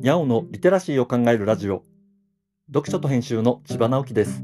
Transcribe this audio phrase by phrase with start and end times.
[0.00, 1.84] にゃおのリテラシーを考えるラジオ。
[2.68, 4.42] 読書と編集の千葉直樹です。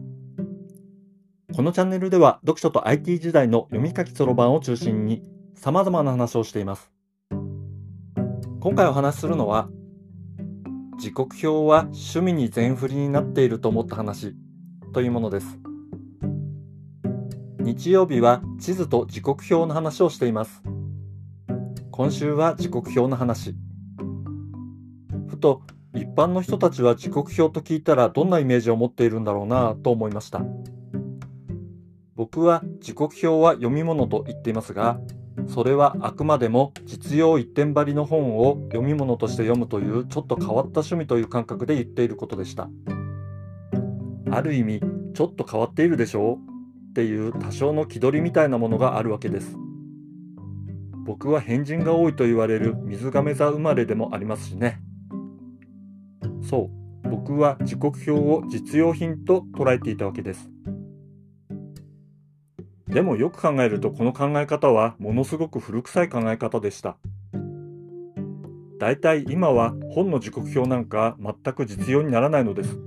[1.54, 5.22] このチャンネルでは読書と IT 時代の読み書きそろばんを中心に
[5.54, 6.92] 様々な話をしています。
[8.60, 9.70] 今回お話しするのは
[10.98, 14.34] 時刻表は趣味に全振りになっていると思った話
[14.92, 15.58] というものです。
[17.60, 20.62] 日曜日は地図と時刻表の話をしています。
[21.90, 23.54] 今週は時刻表の話。
[25.36, 25.62] ふと
[25.94, 30.42] 一般の人たちは時刻表と聞いたらどんなイメージを持っているんだろうなと思いました。
[32.14, 34.98] 僕は時刻表は読み物と言っていますが
[35.48, 42.70] それはあくまでも実用一点張りの本を読み物として読むというちょっと変わった趣味という感覚で言っていることでした。
[44.30, 44.80] ある意味
[45.14, 49.58] ちょっと変わっているでしょうっていう多少の気取りみたいなものがあるわけです。
[51.04, 54.80] 僕は変人が多いと言われる水亀座生まれでもありますしね。
[56.46, 56.70] そ
[57.04, 57.08] う。
[57.08, 60.50] 僕は時刻表を実用品と捉えていたわけです。
[62.88, 66.96] でもよく考えるとこの考え方はものすごく古臭い考え方でした。
[68.78, 72.78] だいたい今は本の時刻表なんか全く実用にならないのです。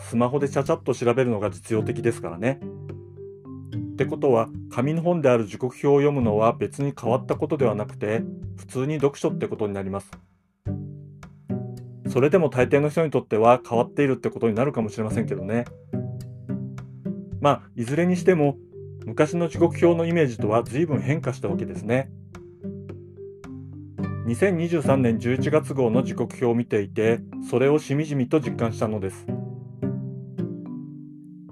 [0.00, 2.60] スマホでちゃちゃっと調べるのが実用的ですからね。
[3.92, 8.22] ってことは紙の本である時刻表を読むのは別に変わったことではなくて
[8.56, 10.10] 普通に読書ってことになります。
[12.12, 15.64] それでも大抵の人にとっては変わっているってことになるかもしれませんけどね。
[17.40, 18.58] まあいずれにしても
[19.06, 22.10] 昔の時刻表のイメージとは随分変化したわけですね。
[24.26, 29.26] 2023年11月号の時刻表を見ていてそれをしみじみと実感したのです。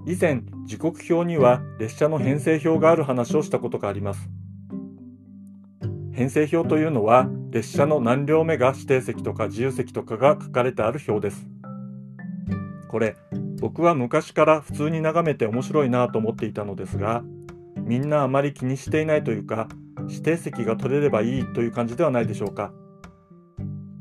[0.07, 4.29] 以前時刻表には列車の編成表がある話をしたことがあります。
[6.21, 11.47] 編成表というのは列車の何両目が指定席とか自由席とかが書かれてある表です。
[12.91, 13.17] これ
[13.59, 17.23] 僕は昔から普通に眺めて面白いなと思っていたのですが
[17.87, 19.67] みんなあまり気にしていないというか
[20.11, 22.71] 指定席が取れればいいという感じではないでしょうか。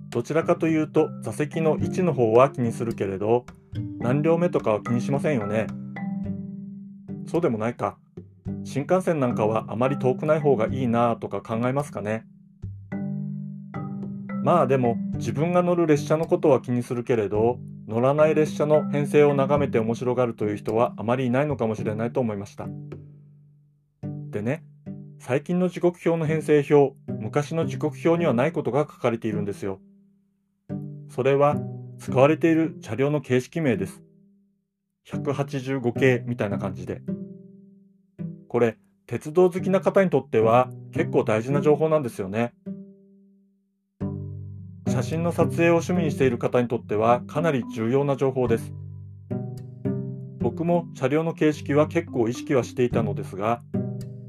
[0.09, 3.45] どちらかというと座席の位置の方は気にするけれど
[3.99, 5.67] 何両目とかは気にしませんよね。
[7.27, 7.97] そうでもないか。
[8.69, 12.23] 新幹線なんかはあまり遠くない方がいいなとか考えますかね？
[14.43, 22.67] まあでも自分が乗る列車のことは気にするけれど乗らない列車の編成を眺めて面白がるという人はあまりいないのかもしれないと思いました。
[24.29, 24.63] でね
[25.17, 29.79] 最近の時刻表の編成表昔の時刻表にはないことが書かれているんですよ。
[31.09, 31.55] それは
[31.97, 34.03] 使われている車両の形式名です。
[35.07, 37.01] 185系みたいな感じで。
[38.49, 42.51] これ、鉄道好きな方にとっては結構大事な情報なんですよね。
[44.87, 48.73] 写真の撮影を趣味にしている方にとってはかなり重要な情報です。
[50.39, 53.61] 僕も車両の形式は結構意識はしていたのですが、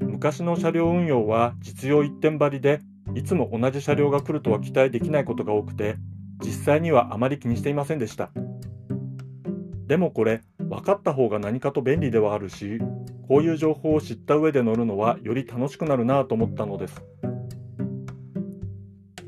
[0.01, 2.79] 昔の車両運用は実用一点張りで、
[3.15, 5.95] いつも同じ車両が来るとは期待できないことが多くて、
[6.45, 8.29] 実際にはあまり気にしていませんでした。
[9.87, 12.79] でもこれ、分かった方が何かと便利ではあるし、
[13.31, 17.01] こういう情報を知った上で乗るのはより楽しくなるなと思ったのです。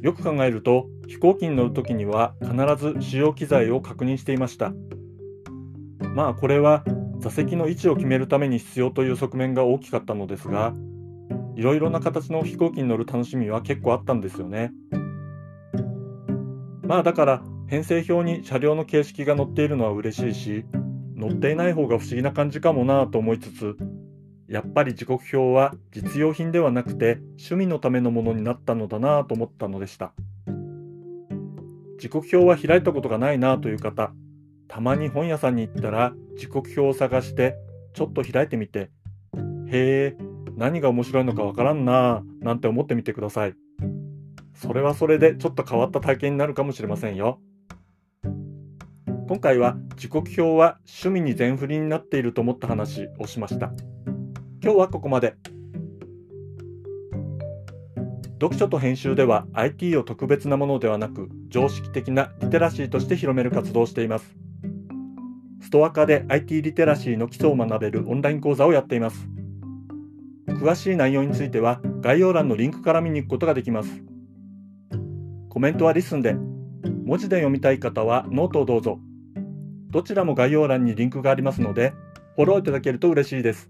[0.02, 4.74] よく考えると、飛行機に乗るときには必ず使用機材を確認していました。
[6.14, 6.84] まあこれは
[7.19, 10.74] 座席の位置を決めるために必要という側面が大きかったのですが、
[11.56, 14.74] いろいろな形の飛行機に乗る楽しみは結構あったんですよね。
[16.81, 20.66] まあだから編成表に車両の形式が載っているのは嬉しいし、
[21.16, 23.78] 乗っていない方が不思議な感じかもなと思いつつ、
[24.53, 30.14] やっぱり時刻表は実用品ではなくて趣味のためのものになったのだなと思ったのでした。
[31.97, 34.14] 時刻表は開いたことがないなという方、
[34.68, 37.56] たまに本屋さんに行ったら時刻表を探して
[37.96, 38.91] ちょっと開いてみて、
[39.72, 40.18] へえ、
[40.56, 43.55] 何が面白いのかわからんなぁなんて思ってみてください。
[44.53, 47.40] それはそれでちょっと変わった体験になるかもしれませんよ。
[49.28, 53.73] 今回は時刻表は趣味に全振りになっていると思った話をしました。
[54.64, 55.36] 今日はここまで。
[58.40, 64.38] 読書と編集では IT を特別なものではなく常識的なリテラシーとして広める活動をしています。
[65.60, 69.28] ストアカで IT リテラシーの基礎を学べるオンライン講座をやっています。
[70.48, 74.02] 詳しい内容については概要欄のリンクから見に行くことができます。
[75.50, 76.36] コメントは LISTEN で、
[77.04, 78.98] 文字で読みたい方はノートをどうぞ。
[79.90, 81.92] どちらも概要欄にリンクがありますので、
[82.38, 83.70] フォローいただけると嬉しいです。